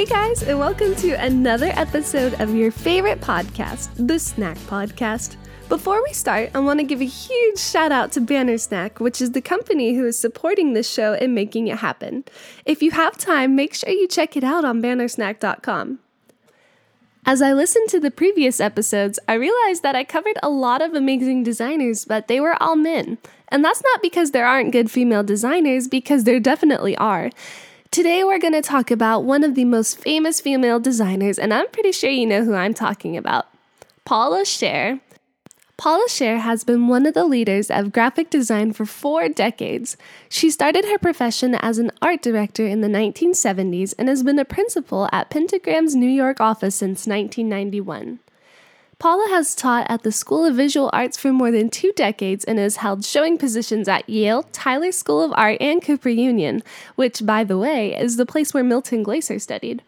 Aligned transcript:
Hey 0.00 0.06
guys, 0.06 0.42
and 0.42 0.58
welcome 0.58 0.94
to 0.94 1.10
another 1.22 1.72
episode 1.74 2.32
of 2.40 2.54
your 2.54 2.70
favorite 2.70 3.20
podcast, 3.20 3.90
the 3.98 4.18
Snack 4.18 4.56
Podcast. 4.60 5.36
Before 5.68 6.02
we 6.02 6.14
start, 6.14 6.52
I 6.54 6.60
want 6.60 6.80
to 6.80 6.86
give 6.86 7.02
a 7.02 7.04
huge 7.04 7.58
shout 7.58 7.92
out 7.92 8.10
to 8.12 8.22
Banner 8.22 8.56
Snack, 8.56 8.98
which 8.98 9.20
is 9.20 9.32
the 9.32 9.42
company 9.42 9.92
who 9.92 10.06
is 10.06 10.18
supporting 10.18 10.72
this 10.72 10.90
show 10.90 11.12
and 11.12 11.34
making 11.34 11.68
it 11.68 11.80
happen. 11.80 12.24
If 12.64 12.82
you 12.82 12.92
have 12.92 13.18
time, 13.18 13.54
make 13.54 13.74
sure 13.74 13.90
you 13.90 14.08
check 14.08 14.38
it 14.38 14.42
out 14.42 14.64
on 14.64 14.80
bannersnack.com. 14.80 15.98
As 17.26 17.42
I 17.42 17.52
listened 17.52 17.90
to 17.90 18.00
the 18.00 18.10
previous 18.10 18.58
episodes, 18.58 19.18
I 19.28 19.34
realized 19.34 19.82
that 19.82 19.96
I 19.96 20.04
covered 20.04 20.38
a 20.42 20.48
lot 20.48 20.80
of 20.80 20.94
amazing 20.94 21.42
designers, 21.42 22.06
but 22.06 22.26
they 22.26 22.40
were 22.40 22.56
all 22.58 22.74
men. 22.74 23.18
And 23.48 23.62
that's 23.62 23.82
not 23.82 24.00
because 24.00 24.30
there 24.30 24.46
aren't 24.46 24.72
good 24.72 24.90
female 24.90 25.24
designers, 25.24 25.88
because 25.88 26.24
there 26.24 26.40
definitely 26.40 26.96
are. 26.96 27.30
Today, 27.92 28.22
we're 28.22 28.38
going 28.38 28.52
to 28.52 28.62
talk 28.62 28.92
about 28.92 29.24
one 29.24 29.42
of 29.42 29.56
the 29.56 29.64
most 29.64 29.98
famous 29.98 30.40
female 30.40 30.78
designers, 30.78 31.40
and 31.40 31.52
I'm 31.52 31.68
pretty 31.70 31.90
sure 31.90 32.08
you 32.08 32.24
know 32.24 32.44
who 32.44 32.54
I'm 32.54 32.72
talking 32.72 33.16
about 33.16 33.48
Paula 34.04 34.42
Scher. 34.42 35.00
Paula 35.76 36.06
Scher 36.06 36.38
has 36.38 36.62
been 36.62 36.86
one 36.86 37.04
of 37.04 37.14
the 37.14 37.24
leaders 37.24 37.68
of 37.68 37.90
graphic 37.90 38.30
design 38.30 38.72
for 38.72 38.86
four 38.86 39.28
decades. 39.28 39.96
She 40.28 40.52
started 40.52 40.84
her 40.84 40.98
profession 40.98 41.56
as 41.56 41.78
an 41.78 41.90
art 42.00 42.22
director 42.22 42.64
in 42.64 42.80
the 42.80 42.86
1970s 42.86 43.94
and 43.98 44.08
has 44.08 44.22
been 44.22 44.38
a 44.38 44.44
principal 44.44 45.08
at 45.10 45.28
Pentagram's 45.28 45.96
New 45.96 46.08
York 46.08 46.40
office 46.40 46.76
since 46.76 47.08
1991. 47.08 48.20
Paula 49.00 49.26
has 49.30 49.54
taught 49.54 49.86
at 49.88 50.02
the 50.02 50.12
School 50.12 50.44
of 50.44 50.54
Visual 50.54 50.90
Arts 50.92 51.16
for 51.16 51.32
more 51.32 51.50
than 51.50 51.70
two 51.70 51.90
decades 51.96 52.44
and 52.44 52.58
has 52.58 52.76
held 52.76 53.02
showing 53.02 53.38
positions 53.38 53.88
at 53.88 54.06
Yale, 54.06 54.42
Tyler 54.52 54.92
School 54.92 55.22
of 55.22 55.32
Art, 55.36 55.56
and 55.58 55.82
Cooper 55.82 56.10
Union, 56.10 56.62
which, 56.96 57.24
by 57.24 57.42
the 57.42 57.56
way, 57.56 57.98
is 57.98 58.18
the 58.18 58.26
place 58.26 58.52
where 58.52 58.62
Milton 58.62 59.02
Glaser 59.02 59.38
studied. 59.38 59.82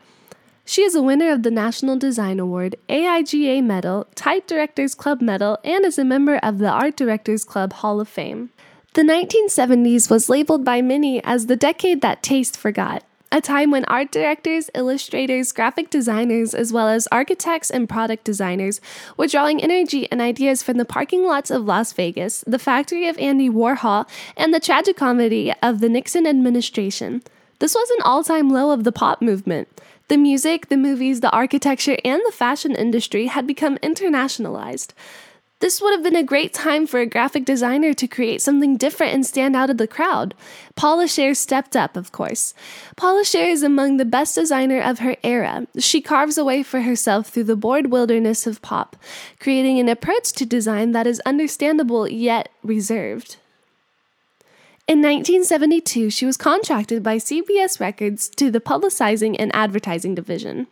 She 0.65 0.81
is 0.81 0.95
a 0.95 1.03
winner 1.03 1.31
of 1.31 1.43
the 1.43 1.51
National 1.51 1.99
Design 1.99 2.41
Award, 2.41 2.77
AIGA 2.89 3.63
Medal, 3.63 4.07
Type 4.15 4.47
Directors 4.47 4.95
Club 4.95 5.21
Medal, 5.21 5.59
and 5.63 5.85
is 5.85 5.99
a 5.99 6.07
member 6.07 6.39
of 6.39 6.57
the 6.57 6.71
Art 6.71 6.97
Directors 6.97 7.45
Club 7.45 7.75
Hall 7.75 8.01
of 8.01 8.09
Fame. 8.09 8.49
The 8.95 9.03
1970s 9.03 10.11
was 10.11 10.31
labeled 10.31 10.65
by 10.65 10.81
many 10.81 11.23
as 11.23 11.47
the 11.47 11.57
decade 11.57 12.01
that 12.01 12.23
taste 12.23 12.57
forgot, 12.57 13.05
a 13.33 13.41
time 13.41 13.71
when 13.71 13.87
art 13.87 14.13
directors, 14.13 14.71
illustrators, 14.75 15.53
graphic 15.53 15.89
designers, 15.89 16.55
as 16.55 16.71
well 16.71 16.87
as 16.87 17.09
architects 17.11 17.71
and 17.71 17.89
product 17.89 18.25
designers 18.25 18.81
were 19.17 19.27
drawing 19.27 19.63
energy 19.63 20.07
and 20.13 20.21
ideas 20.21 20.63
from 20.63 20.77
the 20.77 20.85
parking 20.85 21.25
lots 21.25 21.51
of 21.51 21.65
Las 21.65 21.95
Vegas, 21.95 22.45
the 22.47 22.59
factory 22.59 23.09
of 23.09 23.17
Andy 23.19 23.49
Warhol, 23.49 24.07
and 24.37 24.53
the 24.53 24.61
tragicomedy 24.61 25.53
of 25.63 25.81
the 25.81 25.89
Nixon 25.89 26.27
administration. 26.27 27.23
This 27.59 27.75
was 27.75 27.91
an 27.91 28.03
all 28.05 28.23
time 28.23 28.51
low 28.51 28.71
of 28.71 28.85
the 28.85 28.93
pop 28.93 29.23
movement. 29.23 29.69
The 30.09 30.19
music, 30.19 30.69
the 30.69 30.77
movies, 30.77 31.21
the 31.21 31.31
architecture, 31.31 31.97
and 32.05 32.21
the 32.27 32.33
fashion 32.33 32.75
industry 32.75 33.29
had 33.29 33.47
become 33.47 33.79
internationalized. 33.79 34.93
This 35.63 35.81
would 35.81 35.93
have 35.93 36.03
been 36.03 36.17
a 36.17 36.25
great 36.25 36.53
time 36.53 36.89
for 36.89 36.99
a 36.99 37.07
graphic 37.07 37.45
designer 37.45 37.95
to 37.95 38.09
create 38.09 38.43
something 38.43 38.77
different 38.77 39.15
and 39.15 39.25
stand 39.25 39.55
out 39.55 39.71
of 39.71 39.79
the 39.79 39.87
crowd. 39.87 40.35
Paula 40.75 41.05
Scher 41.05 41.37
stepped 41.37 41.77
up, 41.77 41.97
of 41.97 42.11
course. 42.11 42.53
Paula 42.97 43.23
Scher 43.23 43.49
is 43.49 43.63
among 43.63 43.97
the 43.97 44.05
best 44.05 44.35
designer 44.35 44.81
of 44.81 44.99
her 44.99 45.17
era. 45.23 45.69
She 45.79 46.01
carves 46.01 46.37
a 46.37 46.45
way 46.45 46.65
for 46.65 46.81
herself 46.81 47.29
through 47.29 47.45
the 47.45 47.55
bored 47.55 47.93
wilderness 47.93 48.45
of 48.45 48.61
pop, 48.61 48.97
creating 49.39 49.79
an 49.79 49.89
approach 49.89 50.33
to 50.33 50.45
design 50.45 50.91
that 50.93 51.07
is 51.07 51.23
understandable 51.25 52.09
yet 52.09 52.49
reserved. 52.65 53.37
In 54.89 54.99
1972, 54.99 56.11
she 56.11 56.27
was 56.27 56.37
contracted 56.37 57.05
by 57.05 57.19
CBS 57.19 57.79
Records 57.79 58.29
to 58.31 58.51
the 58.51 58.61
publicizing 58.61 59.37
and 59.39 59.55
advertising 59.55 60.17
division. 60.17 60.67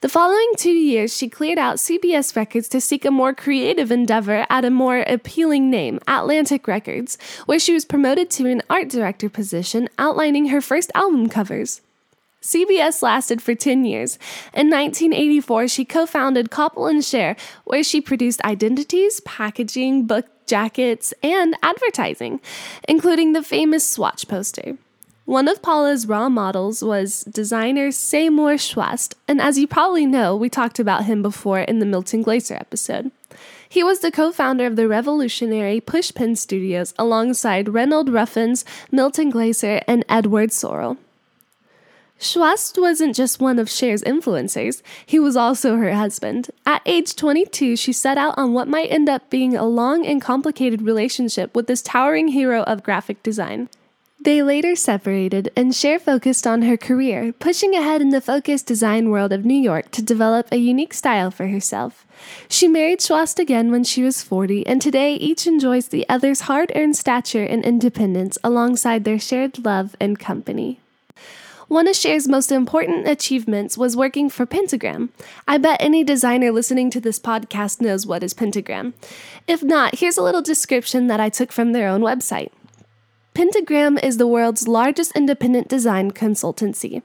The 0.00 0.08
following 0.08 0.52
two 0.56 0.70
years, 0.70 1.14
she 1.14 1.28
cleared 1.28 1.58
out 1.58 1.76
CBS 1.76 2.34
Records 2.34 2.68
to 2.68 2.80
seek 2.80 3.04
a 3.04 3.10
more 3.10 3.34
creative 3.34 3.92
endeavor 3.92 4.46
at 4.48 4.64
a 4.64 4.70
more 4.70 5.00
appealing 5.00 5.68
name, 5.68 6.00
Atlantic 6.08 6.66
Records, 6.66 7.18
where 7.44 7.58
she 7.58 7.74
was 7.74 7.84
promoted 7.84 8.30
to 8.30 8.46
an 8.46 8.62
art 8.70 8.88
director 8.88 9.28
position, 9.28 9.90
outlining 9.98 10.46
her 10.46 10.62
first 10.62 10.90
album 10.94 11.28
covers. 11.28 11.82
CBS 12.40 13.02
lasted 13.02 13.42
for 13.42 13.54
10 13.54 13.84
years. 13.84 14.14
In 14.54 14.70
1984, 14.70 15.68
she 15.68 15.84
co 15.84 16.06
founded 16.06 16.50
Koppel 16.50 16.88
and 16.88 17.02
Scher, 17.02 17.38
where 17.64 17.82
she 17.82 18.00
produced 18.00 18.40
identities, 18.40 19.20
packaging, 19.26 20.06
book 20.06 20.24
jackets, 20.46 21.12
and 21.22 21.54
advertising, 21.62 22.40
including 22.88 23.34
the 23.34 23.42
famous 23.42 23.86
Swatch 23.86 24.26
poster. 24.26 24.78
One 25.30 25.46
of 25.46 25.62
Paula's 25.62 26.08
raw 26.08 26.28
models 26.28 26.82
was 26.82 27.22
designer 27.22 27.92
Seymour 27.92 28.54
Chwast, 28.54 29.14
and 29.28 29.40
as 29.40 29.60
you 29.60 29.68
probably 29.68 30.04
know, 30.04 30.34
we 30.34 30.48
talked 30.48 30.80
about 30.80 31.04
him 31.04 31.22
before 31.22 31.60
in 31.60 31.78
the 31.78 31.86
Milton 31.86 32.22
Glaser 32.22 32.56
episode. 32.56 33.12
He 33.68 33.84
was 33.84 34.00
the 34.00 34.10
co 34.10 34.32
founder 34.32 34.66
of 34.66 34.74
the 34.74 34.88
revolutionary 34.88 35.80
Pushpin 35.80 36.36
Studios 36.36 36.94
alongside 36.98 37.68
Reynold 37.68 38.08
Ruffins, 38.08 38.64
Milton 38.90 39.30
Glaser, 39.30 39.82
and 39.86 40.04
Edward 40.08 40.50
Sorel. 40.50 40.96
Chwast 42.18 42.76
wasn't 42.82 43.14
just 43.14 43.38
one 43.38 43.60
of 43.60 43.70
Scher's 43.70 44.02
influencers, 44.02 44.82
he 45.06 45.20
was 45.20 45.36
also 45.36 45.76
her 45.76 45.94
husband. 45.94 46.50
At 46.66 46.82
age 46.84 47.14
22, 47.14 47.76
she 47.76 47.92
set 47.92 48.18
out 48.18 48.34
on 48.36 48.52
what 48.52 48.66
might 48.66 48.90
end 48.90 49.08
up 49.08 49.30
being 49.30 49.56
a 49.56 49.64
long 49.64 50.04
and 50.04 50.20
complicated 50.20 50.82
relationship 50.82 51.54
with 51.54 51.68
this 51.68 51.82
towering 51.82 52.26
hero 52.26 52.64
of 52.64 52.82
graphic 52.82 53.22
design. 53.22 53.68
They 54.22 54.42
later 54.42 54.76
separated, 54.76 55.50
and 55.56 55.72
Scher 55.72 55.98
focused 55.98 56.46
on 56.46 56.60
her 56.62 56.76
career, 56.76 57.32
pushing 57.38 57.74
ahead 57.74 58.02
in 58.02 58.10
the 58.10 58.20
focused 58.20 58.66
design 58.66 59.08
world 59.08 59.32
of 59.32 59.46
New 59.46 59.58
York 59.58 59.90
to 59.92 60.02
develop 60.02 60.46
a 60.52 60.56
unique 60.56 60.92
style 60.92 61.30
for 61.30 61.46
herself. 61.46 62.06
She 62.46 62.68
married 62.68 63.00
Chwast 63.00 63.38
again 63.38 63.70
when 63.70 63.82
she 63.82 64.02
was 64.02 64.22
40, 64.22 64.66
and 64.66 64.82
today 64.82 65.14
each 65.14 65.46
enjoys 65.46 65.88
the 65.88 66.06
other's 66.06 66.42
hard 66.42 66.70
earned 66.74 66.98
stature 66.98 67.44
and 67.44 67.64
independence 67.64 68.36
alongside 68.44 69.04
their 69.04 69.18
shared 69.18 69.64
love 69.64 69.96
and 69.98 70.18
company. 70.18 70.80
One 71.68 71.88
of 71.88 71.94
Scher's 71.94 72.28
most 72.28 72.52
important 72.52 73.08
achievements 73.08 73.78
was 73.78 73.96
working 73.96 74.28
for 74.28 74.44
Pentagram. 74.44 75.10
I 75.48 75.56
bet 75.56 75.80
any 75.80 76.04
designer 76.04 76.50
listening 76.50 76.90
to 76.90 77.00
this 77.00 77.18
podcast 77.18 77.80
knows 77.80 78.06
what 78.06 78.22
is 78.22 78.34
Pentagram. 78.34 78.92
If 79.46 79.62
not, 79.62 80.00
here's 80.00 80.18
a 80.18 80.22
little 80.22 80.42
description 80.42 81.06
that 81.06 81.20
I 81.20 81.30
took 81.30 81.52
from 81.52 81.72
their 81.72 81.88
own 81.88 82.02
website. 82.02 82.50
Pentagram 83.34 83.98
is 83.98 84.16
the 84.16 84.26
world's 84.26 84.66
largest 84.66 85.12
independent 85.16 85.68
design 85.68 86.10
consultancy. 86.10 87.02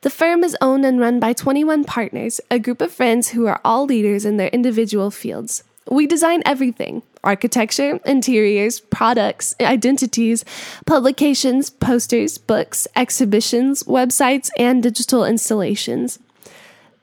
The 0.00 0.10
firm 0.10 0.44
is 0.44 0.56
owned 0.60 0.84
and 0.84 1.00
run 1.00 1.20
by 1.20 1.32
21 1.32 1.84
partners, 1.84 2.40
a 2.50 2.58
group 2.58 2.80
of 2.80 2.92
friends 2.92 3.28
who 3.28 3.46
are 3.46 3.60
all 3.64 3.86
leaders 3.86 4.24
in 4.24 4.36
their 4.36 4.48
individual 4.48 5.10
fields. 5.10 5.62
We 5.90 6.06
design 6.06 6.42
everything 6.44 7.02
architecture, 7.22 7.98
interiors, 8.04 8.80
products, 8.80 9.54
identities, 9.60 10.44
publications, 10.86 11.70
posters, 11.70 12.36
books, 12.36 12.86
exhibitions, 12.94 13.84
websites, 13.84 14.50
and 14.58 14.82
digital 14.82 15.24
installations. 15.24 16.18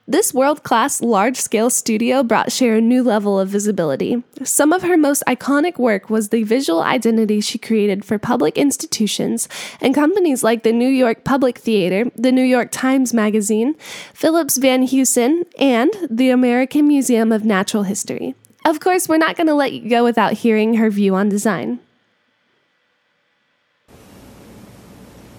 This 0.08 0.34
world 0.34 0.64
class, 0.64 1.00
large 1.00 1.36
scale 1.36 1.70
studio 1.70 2.24
brought 2.24 2.48
Scher 2.48 2.78
a 2.78 2.80
new 2.80 3.04
level 3.04 3.38
of 3.38 3.48
visibility. 3.48 4.24
Some 4.42 4.72
of 4.72 4.82
her 4.82 4.96
most 4.96 5.22
iconic 5.28 5.78
work 5.78 6.10
was 6.10 6.30
the 6.30 6.42
visual 6.42 6.82
identity 6.82 7.40
she 7.40 7.56
created 7.56 8.04
for 8.04 8.18
public 8.18 8.58
institutions 8.58 9.48
and 9.80 9.94
companies 9.94 10.42
like 10.42 10.64
the 10.64 10.72
New 10.72 10.88
York 10.88 11.22
Public 11.22 11.56
Theater, 11.56 12.10
the 12.16 12.32
New 12.32 12.42
York 12.42 12.70
Times 12.72 13.14
Magazine, 13.14 13.76
Phillips 14.12 14.56
Van 14.56 14.84
Heusen, 14.84 15.44
and 15.56 15.92
the 16.10 16.30
American 16.30 16.88
Museum 16.88 17.30
of 17.30 17.44
Natural 17.44 17.84
History. 17.84 18.34
Of 18.64 18.80
course, 18.80 19.08
we're 19.08 19.18
not 19.18 19.36
going 19.36 19.46
to 19.46 19.54
let 19.54 19.72
you 19.72 19.88
go 19.88 20.02
without 20.02 20.32
hearing 20.32 20.74
her 20.74 20.90
view 20.90 21.14
on 21.14 21.28
design. 21.28 21.78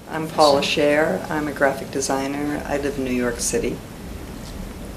I'm 0.10 0.30
Paula 0.30 0.62
Scher. 0.62 1.30
I'm 1.30 1.50
a 1.50 1.54
graphic 1.54 1.92
designer. 1.92 2.64
I 2.66 2.78
live 2.78 2.98
in 2.98 3.04
New 3.04 3.12
York 3.12 3.42
City. 3.42 3.76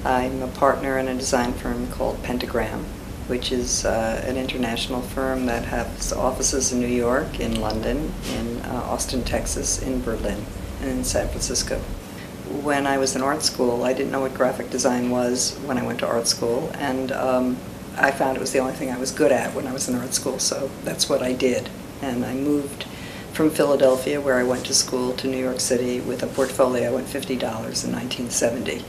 I'm 0.07 0.41
a 0.41 0.47
partner 0.47 0.99
in 0.99 1.09
a 1.09 1.17
design 1.17 1.53
firm 1.53 1.89
called 1.91 2.23
Pentagram, 2.23 2.85
which 3.27 3.51
is 3.51 3.85
uh, 3.85 4.23
an 4.25 4.37
international 4.37 5.03
firm 5.03 5.47
that 5.47 5.65
has 5.65 6.13
offices 6.13 6.71
in 6.73 6.79
New 6.79 6.87
York, 6.87 7.41
in 7.41 7.61
London, 7.61 8.13
in 8.39 8.61
uh, 8.61 8.85
Austin, 8.87 9.25
Texas, 9.25 9.83
in 9.83 10.01
Berlin, 10.01 10.47
and 10.81 10.91
in 10.91 11.03
San 11.03 11.27
Francisco. 11.27 11.81
When 12.63 12.87
I 12.87 12.99
was 12.99 13.17
in 13.17 13.23
art 13.23 13.43
school, 13.43 13.83
I 13.83 13.95
didn't 13.95 14.13
know 14.13 14.21
what 14.21 14.33
graphic 14.33 14.71
design 14.71 15.11
was 15.11 15.57
when 15.65 15.77
I 15.77 15.85
went 15.85 15.99
to 15.99 16.07
art 16.07 16.29
school, 16.29 16.71
and 16.75 17.11
um, 17.11 17.57
I 17.97 18.13
found 18.13 18.37
it 18.37 18.41
was 18.41 18.53
the 18.53 18.61
only 18.61 18.75
thing 18.75 18.93
I 18.93 18.99
was 18.99 19.11
good 19.11 19.33
at 19.33 19.55
when 19.55 19.67
I 19.67 19.73
was 19.73 19.89
in 19.89 19.97
art 19.97 20.15
school, 20.15 20.39
so 20.39 20.71
that's 20.85 21.09
what 21.09 21.21
I 21.21 21.33
did. 21.33 21.69
And 22.01 22.25
I 22.25 22.33
moved 22.35 22.85
from 23.33 23.51
Philadelphia, 23.51 24.21
where 24.21 24.39
I 24.39 24.45
went 24.45 24.67
to 24.67 24.75
school, 24.75 25.15
to 25.15 25.27
New 25.27 25.43
York 25.43 25.59
City 25.59 25.99
with 26.01 26.23
a 26.23 26.29
portfolio 26.29 26.97
and 26.97 27.09
$50 27.09 27.33
in 27.33 27.41
1970. 27.41 28.85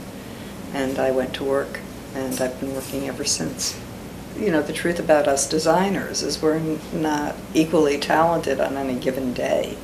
And 0.74 0.98
I 0.98 1.10
went 1.10 1.34
to 1.34 1.44
work, 1.44 1.80
and 2.14 2.40
I've 2.40 2.58
been 2.60 2.74
working 2.74 3.08
ever 3.08 3.24
since. 3.24 3.78
You 4.36 4.50
know, 4.50 4.62
the 4.62 4.72
truth 4.72 4.98
about 5.00 5.26
us 5.26 5.48
designers 5.48 6.22
is 6.22 6.40
we're 6.40 6.60
not 6.92 7.34
equally 7.54 7.98
talented 7.98 8.60
on 8.60 8.76
any 8.76 8.94
given 8.98 9.32
day. 9.34 9.76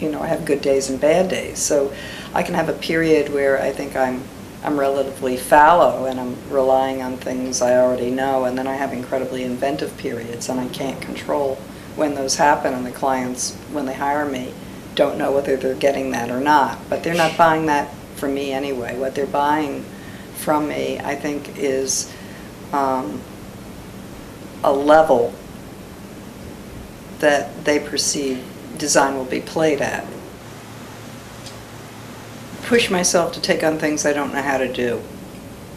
you 0.00 0.10
know, 0.10 0.20
I 0.22 0.26
have 0.28 0.44
good 0.44 0.62
days 0.62 0.88
and 0.88 1.00
bad 1.00 1.28
days. 1.28 1.58
So 1.58 1.92
I 2.34 2.42
can 2.42 2.54
have 2.54 2.68
a 2.68 2.72
period 2.72 3.32
where 3.32 3.60
I 3.60 3.70
think 3.70 3.94
I'm 3.96 4.22
I'm 4.62 4.78
relatively 4.78 5.38
fallow 5.38 6.04
and 6.04 6.20
I'm 6.20 6.36
relying 6.50 7.00
on 7.00 7.16
things 7.16 7.62
I 7.62 7.78
already 7.78 8.10
know, 8.10 8.44
and 8.44 8.58
then 8.58 8.66
I 8.66 8.74
have 8.74 8.92
incredibly 8.92 9.42
inventive 9.42 9.96
periods, 9.96 10.50
and 10.50 10.60
I 10.60 10.68
can't 10.68 11.00
control 11.00 11.54
when 11.96 12.14
those 12.14 12.36
happen. 12.36 12.74
And 12.74 12.84
the 12.84 12.90
clients, 12.90 13.54
when 13.72 13.86
they 13.86 13.94
hire 13.94 14.28
me, 14.28 14.52
don't 14.94 15.16
know 15.16 15.32
whether 15.32 15.56
they're 15.56 15.74
getting 15.74 16.10
that 16.10 16.30
or 16.30 16.40
not. 16.40 16.78
But 16.90 17.02
they're 17.02 17.14
not 17.14 17.38
buying 17.38 17.66
that 17.66 17.94
from 18.16 18.34
me 18.34 18.52
anyway. 18.52 18.98
What 18.98 19.14
they're 19.14 19.26
buying 19.26 19.84
from 20.40 20.68
me, 20.68 20.98
I 20.98 21.14
think, 21.14 21.58
is 21.58 22.12
um, 22.72 23.20
a 24.64 24.72
level 24.72 25.34
that 27.18 27.64
they 27.64 27.78
perceive 27.78 28.42
design 28.78 29.14
will 29.14 29.24
be 29.24 29.40
played 29.40 29.80
at. 29.80 30.06
Push 32.62 32.90
myself 32.90 33.32
to 33.34 33.40
take 33.40 33.62
on 33.62 33.78
things 33.78 34.06
I 34.06 34.12
don't 34.12 34.32
know 34.32 34.42
how 34.42 34.58
to 34.58 34.72
do. 34.72 35.02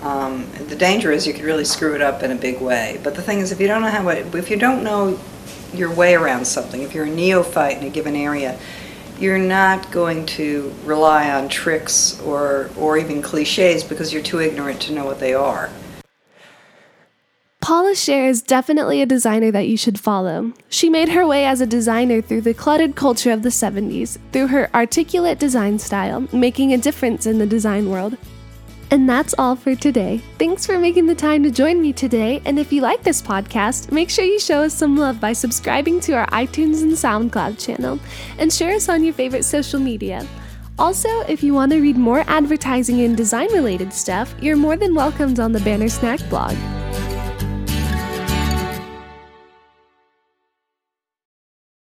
Um, 0.01 0.50
the 0.68 0.75
danger 0.75 1.12
is 1.12 1.25
you 1.27 1.33
could 1.33 1.44
really 1.44 1.66
screw 1.66 1.95
it 1.95 2.01
up 2.01 2.24
in 2.24 2.31
a 2.31 2.36
big 2.36 2.62
way. 2.62 3.00
But 3.04 3.16
the 3.16 3.21
thing 3.21 3.39
is, 3.39 3.51
if 3.51 3.59
you 3.59 3.68
don't 3.68 3.81
know 3.81 3.89
how, 3.89 4.07
if 4.09 4.50
you 4.50 4.57
don't 4.57 4.83
know 4.83 5.19
your 5.74 5.94
way 5.94 6.16
around 6.16 6.45
something, 6.45 6.81
if 6.81 6.94
you're 6.94 7.06
a 7.06 7.09
neophyte 7.09 7.77
in 7.77 7.83
a 7.83 7.89
given 7.89 8.16
area, 8.16 8.59
you're 9.19 9.38
not 9.38 9.92
going 9.92 10.25
to 10.25 10.74
rely 10.86 11.31
on 11.31 11.50
tricks 11.50 12.19
or, 12.21 12.69
or 12.77 12.98
even 12.98 13.21
cliches 13.21 13.83
because 13.83 14.12
you're 14.12 14.24
too 14.24 14.39
ignorant 14.39 14.81
to 14.81 14.94
know 14.94 15.06
what 15.06 15.19
they 15.19 15.33
are. 15.33 15.69
Paula 17.62 17.92
Scher 17.92 18.27
is 18.27 18.42
definitely 18.42 19.01
a 19.01 19.06
designer 19.06 19.50
that 19.50 19.69
you 19.69 19.77
should 19.77 19.98
follow. 19.98 20.51
She 20.68 20.89
made 20.89 21.07
her 21.10 21.25
way 21.25 21.45
as 21.45 21.62
a 21.62 21.65
designer 21.65 22.21
through 22.21 22.42
the 22.42 22.54
cluttered 22.54 22.98
culture 22.98 23.31
of 23.31 23.42
the 23.42 23.48
70s, 23.48 24.18
through 24.33 24.48
her 24.48 24.69
articulate 24.75 25.39
design 25.39 25.80
style, 25.80 26.27
making 26.33 26.74
a 26.74 26.77
difference 26.77 27.25
in 27.25 27.38
the 27.38 27.45
design 27.45 27.89
world. 27.89 28.18
And 28.94 29.10
that's 29.10 29.34
all 29.40 29.56
for 29.56 29.74
today. 29.74 30.22
Thanks 30.38 30.68
for 30.68 30.78
making 30.78 31.07
the 31.07 31.16
time 31.16 31.42
to 31.42 31.50
join 31.50 31.81
me 31.81 31.94
today. 31.94 32.44
And 32.45 32.60
if 32.60 32.72
you 32.72 32.81
like 32.81 33.01
this 33.01 33.24
podcast, 33.24 33.92
make 33.92 34.12
sure 34.12 34.24
you 34.24 34.40
show 34.40 34.62
us 34.62 34.75
some 34.75 34.95
love 34.95 35.19
by 35.19 35.34
subscribing 35.34 36.00
to 36.01 36.13
our 36.13 36.28
iTunes 36.28 36.84
and 36.84 36.92
SoundCloud 36.92 37.57
channel 37.57 38.00
and 38.38 38.54
share 38.54 38.75
us 38.75 38.90
on 38.90 39.04
your 39.04 39.16
favorite 39.16 39.45
social 39.45 39.80
media. 39.80 40.28
Also, 40.78 41.10
if 41.22 41.42
you 41.42 41.56
want 41.56 41.72
to 41.72 41.81
read 41.81 41.98
more 41.98 42.24
advertising 42.28 43.01
and 43.01 43.18
design 43.18 43.51
related 43.51 43.92
stuff, 43.92 44.36
you're 44.40 44.56
more 44.56 44.78
than 44.78 44.94
welcomed 44.94 45.40
on 45.40 45.54
the 45.54 45.62
Banner 45.62 45.90
Snack 45.90 46.19
blog. 46.30 46.56